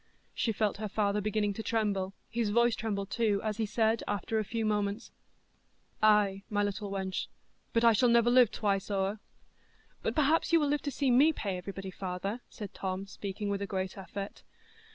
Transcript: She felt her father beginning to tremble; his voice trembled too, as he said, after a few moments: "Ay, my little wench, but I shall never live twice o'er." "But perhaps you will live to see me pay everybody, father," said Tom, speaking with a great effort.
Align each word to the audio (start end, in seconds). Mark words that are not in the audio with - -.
She 0.33 0.51
felt 0.51 0.77
her 0.77 0.89
father 0.89 1.21
beginning 1.21 1.53
to 1.53 1.61
tremble; 1.61 2.15
his 2.27 2.49
voice 2.49 2.75
trembled 2.75 3.11
too, 3.11 3.39
as 3.43 3.57
he 3.57 3.67
said, 3.67 4.01
after 4.07 4.39
a 4.39 4.43
few 4.43 4.65
moments: 4.65 5.11
"Ay, 6.01 6.41
my 6.49 6.63
little 6.63 6.89
wench, 6.89 7.27
but 7.71 7.83
I 7.83 7.93
shall 7.93 8.09
never 8.09 8.31
live 8.31 8.49
twice 8.49 8.89
o'er." 8.89 9.19
"But 10.01 10.15
perhaps 10.15 10.51
you 10.51 10.59
will 10.59 10.69
live 10.69 10.81
to 10.81 10.91
see 10.91 11.11
me 11.11 11.31
pay 11.33 11.55
everybody, 11.55 11.91
father," 11.91 12.41
said 12.49 12.73
Tom, 12.73 13.05
speaking 13.05 13.47
with 13.49 13.61
a 13.61 13.67
great 13.67 13.95
effort. 13.95 14.41